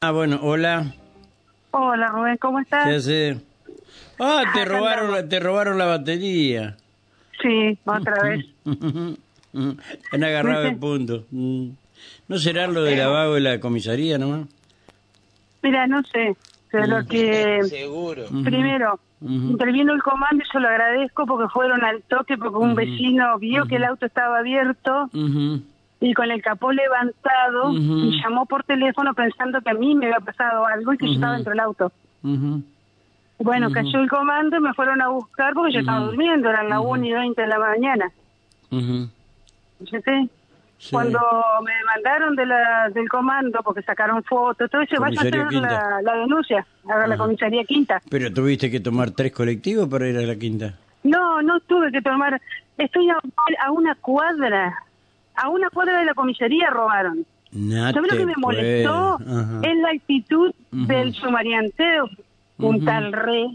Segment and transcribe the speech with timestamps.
[0.00, 0.94] Ah, bueno, hola.
[1.72, 2.86] Hola Rubén, ¿cómo ¿Qué estás?
[2.86, 3.36] hace?
[4.20, 6.76] Ah, te Acá robaron, te robaron la batería.
[7.42, 8.46] Sí, otra vez.
[8.64, 10.74] Han agarrado ¿Viste?
[10.74, 11.26] el punto.
[11.32, 11.70] Mm.
[12.28, 14.46] ¿No será lo de la vago de la comisaría nomás?
[15.64, 16.36] Mira, no sé,
[16.70, 18.28] pero que Seguro.
[18.44, 23.36] primero intervino el comando y yo lo agradezco porque fueron al toque porque un vecino
[23.40, 25.10] vio que el auto estaba abierto.
[26.00, 27.78] Y con el capó levantado Ujú.
[27.78, 31.12] y llamó por teléfono pensando que a mí me había pasado algo y que yo
[31.14, 31.92] estaba dentro del auto.
[32.22, 32.62] Ujú.
[33.40, 36.80] Bueno, cayó el comando y me fueron a buscar porque yo estaba durmiendo, eran las
[36.82, 38.10] 1 y 20 de la mañana.
[38.70, 40.30] Sí.
[40.92, 41.18] Cuando
[41.64, 46.00] me mandaron de la, del comando, porque sacaron fotos, todo eso, vaya a hacer la,
[46.02, 48.00] la denuncia a la comisaría quinta.
[48.08, 50.74] Pero tuviste que tomar tres colectivos para ir a la quinta.
[51.02, 52.40] No, no tuve que tomar,
[52.76, 53.18] estoy a,
[53.64, 54.84] a una cuadra,
[55.42, 57.24] a una cuadra de la comisaría robaron.
[57.52, 59.18] No ¿Sabes lo que me molestó?
[59.62, 62.08] Es la actitud del sumarianteo,
[62.58, 62.84] un Ujú.
[62.84, 63.46] tal re,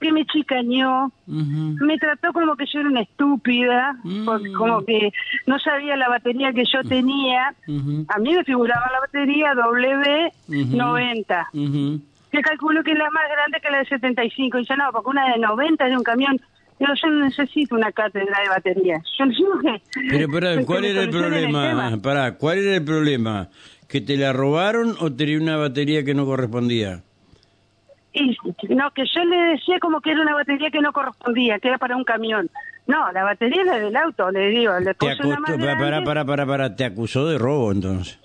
[0.00, 4.24] que me chicañó, me trató como que yo era una estúpida, Mm.
[4.26, 5.12] porque como que
[5.46, 7.54] no sabía la batería que yo tenía.
[8.08, 9.54] A mí me figuraba la batería
[10.48, 12.00] W90, Ujú.
[12.30, 14.58] que calculo que es la más grande que la de 75.
[14.58, 16.38] Y yo no, porque una de 90 es de un camión.
[16.80, 19.02] Digo, yo no necesito una cátedra de batería.
[19.18, 19.26] Yo
[19.60, 19.82] que...
[20.08, 21.68] Pero pará, ¿cuál era el problema?
[21.68, 22.02] tema.
[22.02, 23.48] Pará, ¿cuál era el problema?
[23.86, 27.02] ¿Que te la robaron o tenía una batería que no correspondía?
[28.14, 28.34] Y
[28.70, 31.76] no, que yo le decía como que era una batería que no correspondía, que era
[31.76, 32.48] para un camión.
[32.86, 34.72] No, la batería era del auto, le digo.
[34.80, 38.18] Le Te acusó, pará, pará, pará, pará, pará, te acusó de robo entonces.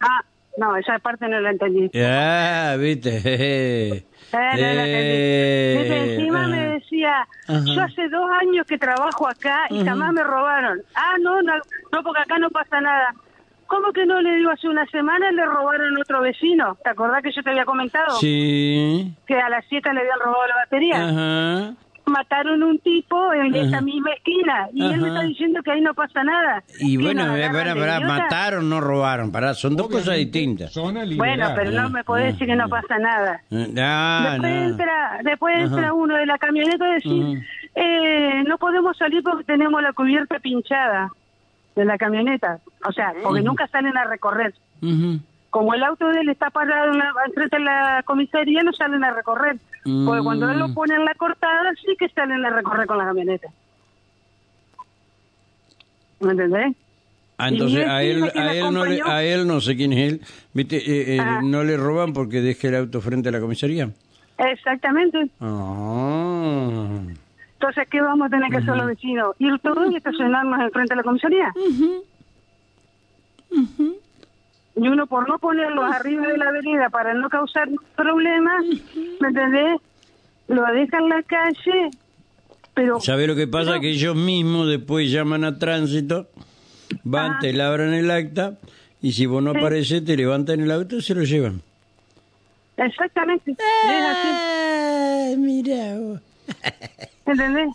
[0.00, 0.24] Ah,
[0.56, 1.90] no, esa parte no la entendí.
[1.96, 4.04] Ah, viste.
[4.32, 5.92] No entendí.
[5.92, 7.62] Eh, encima me decía, Ajá.
[7.64, 10.80] yo hace dos años que trabajo acá y jamás me robaron.
[10.94, 11.54] Ah, no, no,
[11.92, 13.14] no, porque acá no pasa nada.
[13.66, 14.50] ¿Cómo que no le digo?
[14.50, 16.78] Hace una semana le robaron a otro vecino.
[16.82, 18.18] ¿Te acordás que yo te había comentado?
[18.18, 19.14] Sí.
[19.26, 21.08] Que a las siete le habían robado la batería.
[21.08, 21.74] Ajá.
[22.08, 23.80] Mataron un tipo en esa Ajá.
[23.84, 26.64] misma esquina y él me está diciendo que ahí no pasa nada.
[26.80, 30.74] Y ¿Qué, bueno, eh, mataron, no robaron, pará, son dos cosas distintas.
[30.74, 33.40] Bueno, pero no me podés decir que no pasa nada.
[33.78, 34.68] Ah, después no.
[34.68, 39.82] entra, después entra uno de la camioneta y decir, eh, no podemos salir porque tenemos
[39.82, 41.10] la cubierta pinchada
[41.76, 42.58] de la camioneta.
[42.86, 44.54] O sea, porque nunca salen a recorrer.
[45.50, 49.02] Como el auto de él está parado en la, enfrente de la comisaría, no salen
[49.04, 49.56] a recorrer.
[49.84, 50.74] Porque cuando él lo Mm.
[50.74, 53.48] pone en la cortada, sí que salen a recorrer con la camioneta.
[56.20, 56.76] ¿Me entendés?
[57.38, 60.12] Ah, Y entonces a él, a él no le, a él no sé quién es
[60.12, 60.20] él,
[60.52, 63.90] viste, eh, eh, no le roban porque deje el auto frente a la comisaría.
[64.38, 65.30] Exactamente.
[65.40, 67.00] Ah.
[67.54, 69.34] Entonces, ¿qué vamos a tener que hacer los vecinos?
[69.38, 71.52] Ir todos y estacionarnos enfrente de la comisaría.
[74.80, 78.64] Y uno, por no ponerlos arriba de la avenida para no causar problemas,
[79.20, 79.80] ¿me entendés?
[80.46, 81.90] Lo dejan en la calle,
[82.74, 83.00] pero...
[83.00, 83.70] ¿Sabe lo que pasa?
[83.72, 86.28] pero- Que ellos mismos después llaman a tránsito,
[87.02, 87.38] van, Ah.
[87.40, 88.56] te labran el acta
[89.02, 89.58] y si vos no Sí.
[89.58, 91.60] apareces te levantan el auto y se lo llevan.
[92.76, 93.50] Exactamente.
[93.52, 96.20] Es así, mira vos.
[97.26, 97.68] ¿Entendés?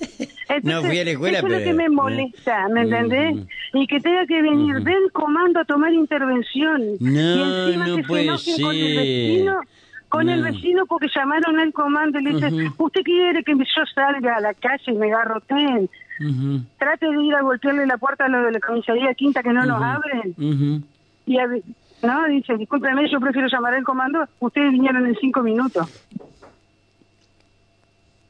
[0.64, 3.46] No fui a la escuela, eso es lo pero- que me molesta, ¿me entendés?
[3.74, 6.82] Y que tenga que venir del comando a tomar intervención.
[7.00, 8.98] No, y encima no que puede se enojen con el ser.
[8.98, 9.62] vecino,
[10.10, 10.46] con el No.
[10.52, 14.54] vecino porque llamaron al comando y le dicen, ¿usted quiere que yo salga a la
[14.54, 15.90] calle y me garroteen?
[16.20, 19.52] Ujú, Trate de ir a golpearle la puerta a los de la comisaría quinta que
[19.52, 20.84] no nos abren.
[21.26, 21.48] Y a-
[22.04, 24.24] no, dice, discúlpeme, yo prefiero llamar al comando.
[24.40, 25.88] Ustedes vinieron en cinco minutos.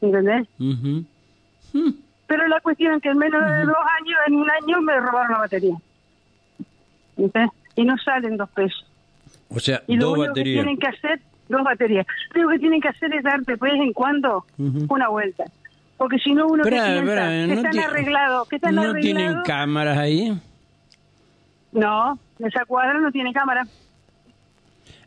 [0.04, 0.48] ¿Entendés?
[0.60, 1.06] Ujú.
[2.28, 5.32] Pero la cuestión es que en menos de dos años, en un año, me robaron
[5.32, 5.76] la batería.
[7.18, 7.52] ¿Entendés?
[7.76, 8.86] Y no salen dos pesos.
[9.50, 10.64] O sea, Y lo dos único que baterías.
[10.64, 12.06] tienen que hacer, dos baterías.
[12.34, 14.46] Lo que tienen que hacer es dar de vez en cuando
[14.90, 15.46] una vuelta.
[15.98, 19.02] Porque si no, uno que piensa esperá, que ¿no están arreglados, que están ¿No arreglados.
[19.06, 20.38] tienen cámaras ahí?
[21.72, 23.66] No, esa cuadra no tiene cámara.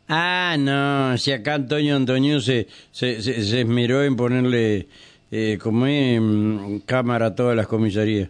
[0.09, 4.87] Ah, no, si acá Antonio Antonio se, se, se, se esmeró en ponerle
[5.33, 8.29] eh, como es, mm, cámara a todas las comisarías.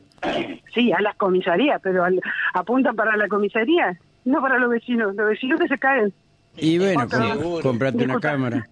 [0.75, 2.21] Sí, a las comisarías, pero al-
[2.55, 5.15] apuntan para la comisaría, no para los vecinos.
[5.15, 6.13] Los vecinos que se caen.
[6.59, 8.67] Y bueno, com- comprate una cámara.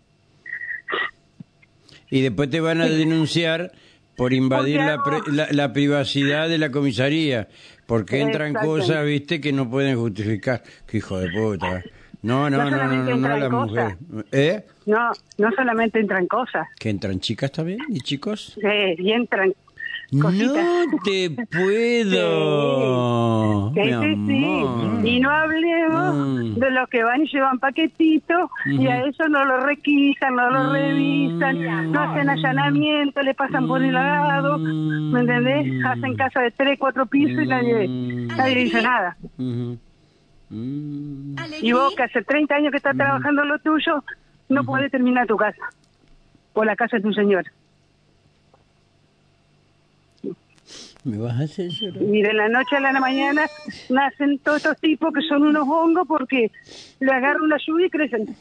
[2.11, 3.73] Y después te van a denunciar
[4.17, 7.49] por invadir la, pre- la, la privacidad de la comisaría,
[7.87, 10.63] porque entran cosas, viste, que no pueden justificar.
[10.87, 11.83] Qué hijo de puta.
[12.25, 13.97] No, no, No no, no, no, la mujer.
[14.33, 14.65] ¿Eh?
[14.87, 18.59] No, no solamente entran cosas, ¿Que entran chicas también y chicos?
[18.63, 19.53] eh, y entran
[20.23, 20.67] cositas.
[20.91, 23.73] No te puedo.
[23.75, 24.67] Sí, sí, sí.
[25.05, 26.55] Y no hablemos Mm.
[26.61, 30.65] de los que van y llevan paquetitos y a eso no lo requisan, no lo
[30.65, 30.73] Mm.
[30.73, 31.59] revisan,
[31.93, 34.59] no hacen allanamiento, le pasan por el lado,
[35.13, 35.67] ¿me entendés?
[35.85, 38.37] Hacen casa de tres, cuatro pisos y nadie, Mm.
[38.37, 39.17] nadie dice nada.
[40.55, 41.35] Mm.
[41.63, 44.05] Y vos que hace 30 años que estás trabajando en lo tuyo,
[44.49, 45.63] no podés terminar tu casa
[46.53, 47.45] o la casa de tu señor.
[51.03, 52.03] ¿Me vas a hacer llorar?
[52.03, 53.47] Y de la noche a la mañana
[53.91, 56.51] nacen todos estos tipos que son unos hongos porque
[57.01, 58.37] le agarran una lluvia y crecen.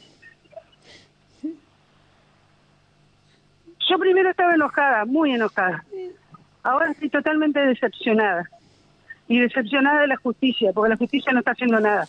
[3.90, 5.84] Yo primero estaba enojada, muy enojada.
[6.62, 8.48] Ahora estoy totalmente decepcionada.
[9.28, 12.08] Y decepcionada de la justicia, porque la justicia no está haciendo nada.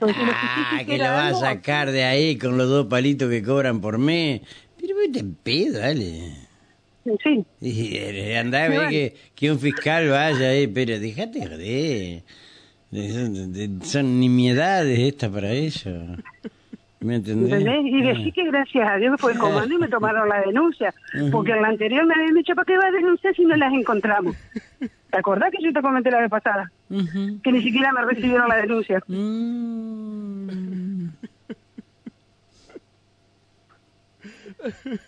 [0.00, 3.42] La justicia Ah, que hiciera vas a sacar de ahí con los dos palitos que
[3.42, 4.40] cobran por mes.
[4.80, 6.32] Pero vete en pedo, dale.
[7.22, 8.90] Sí, Y eh, andá a ver bueno.
[8.90, 12.22] que, que un fiscal vaya ahí, pero déjate joder.
[13.12, 15.90] Son, de- son nimiedades estas para eso.
[17.06, 17.84] ¿Me entendés?
[17.84, 20.92] Y decir que gracias a Dios me fue el comando y me tomaron la denuncia.
[21.30, 23.72] Porque en la anterior me habían dicho, ¿para qué vas a denunciar si no las
[23.72, 24.36] encontramos?
[24.80, 26.72] ¿Te acordás que yo te comenté la vez pasada?
[26.88, 29.00] Que ni siquiera me recibieron la denuncia.
[29.06, 31.06] Mm.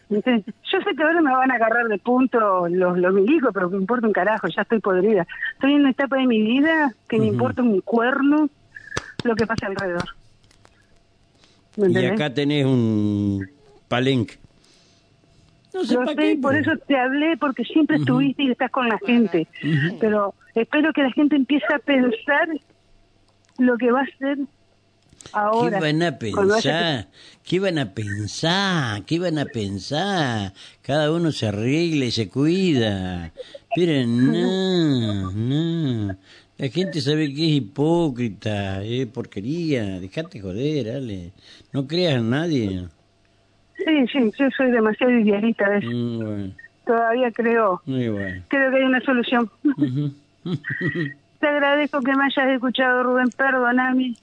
[0.08, 3.78] Yo sé que ahora me van a agarrar de punto los, los milicos, pero me
[3.78, 5.26] importa un carajo, ya estoy podrida.
[5.54, 8.48] Estoy en una etapa de mi vida que me importa un cuerno
[9.24, 10.17] lo que pasa alrededor.
[11.78, 13.48] ¿Me Y acá tenés un
[13.86, 14.34] palenque.
[15.72, 18.98] No sé sé, qué, por eso te hablé, porque siempre estuviste y estás con la
[19.06, 19.46] gente.
[20.00, 22.48] Pero espero que la gente empiece a pensar
[23.58, 24.38] lo que va a ser
[25.32, 25.78] ahora.
[25.78, 27.08] ¿Qué van a pensar?
[27.44, 29.02] ¿Qué van a pensar?
[29.04, 30.52] ¿Qué van a pensar?
[30.82, 33.32] Cada uno se arregla y se cuida.
[33.76, 36.16] Pero no, no.
[36.58, 40.00] La gente sabe que es hipócrita, es porquería.
[40.00, 41.30] Dejate joder, dale.
[41.72, 42.86] No creas en nadie.
[43.76, 45.88] Sí, sí, yo soy demasiado idealista a veces.
[45.90, 46.52] Mm, bueno,
[46.84, 48.42] Todavía creo, muy bueno.
[48.48, 49.48] creo que hay una solución.
[51.40, 54.14] Te agradezco que me hayas escuchado, Rubén, perdóname,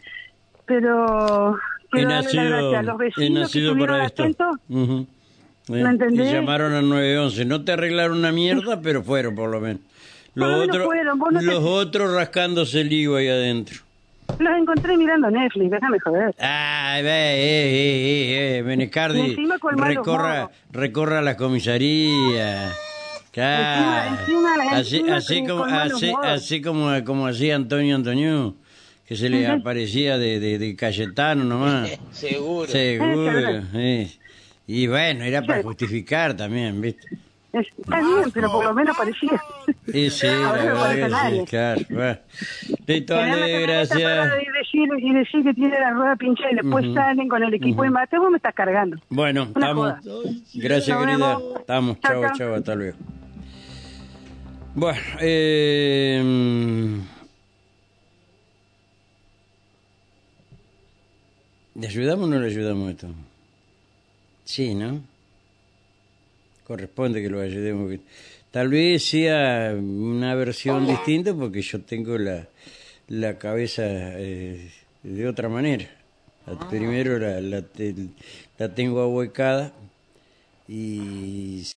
[0.66, 4.24] pero He quiero darle la gracia a los nacido, vecinos que nacido estuvieron para esto.
[4.24, 4.56] atentos.
[4.70, 5.08] Ujú.
[5.70, 6.30] ¿Me Eh, entendés?
[6.30, 7.46] Y llamaron al 911.
[7.46, 9.80] No te arreglaron una mierda, pero fueron por lo menos.
[10.36, 13.80] Los, lo menos otros, fueron, vos no te- los otros rascándose el higo ahí adentro.
[14.40, 16.36] Los encontré mirando Netflix, déjame joder.
[16.40, 22.76] Ay, ve, eh, eh, eh, malos recorra, recorra las comisarías.
[23.32, 24.18] Claro.
[24.18, 28.56] Encima- encima- así, como, así, así como, como hacía Antonio Antonio,
[29.08, 31.90] que se le aparecía de, de, de Cayetano nomás.
[32.12, 32.68] Seguro.
[32.70, 33.62] Seguro.
[33.74, 34.10] eh.
[34.68, 37.08] Y bueno, era para justificar también, ¿viste?
[37.60, 39.42] Es- Está bien, pero por lo menos parecía.
[39.88, 41.81] Y sí, la Ahora verdad que sí, claro.
[41.90, 42.18] Bueno.
[42.88, 44.00] Listo, Ale, gracias.
[44.02, 47.86] Y decir, y decir que tiene la rueda pinchada y después salen con el equipo
[47.86, 48.98] y mate, vos me estás cargando.
[49.10, 49.94] Bueno, estamos.
[50.54, 51.28] Gracias, Nos querida.
[51.38, 51.60] vemos.
[51.62, 52.00] Estamos.
[52.02, 52.98] Chao, Chao, hasta luego.
[54.74, 56.22] Bueno, eh,
[61.75, 63.08] ¿le ayudamos o no le ayudamos esto?
[64.44, 65.01] Sí, ¿no?
[66.65, 67.94] Corresponde que lo ayudemos.
[68.51, 72.47] Tal vez sea una versión distinta porque yo tengo la,
[73.07, 74.71] la cabeza eh,
[75.03, 75.85] de otra manera.
[76.47, 77.63] La- Primero la, la,
[78.57, 79.74] la tengo ahuecada
[80.67, 81.62] y